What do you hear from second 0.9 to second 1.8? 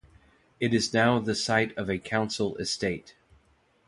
now the site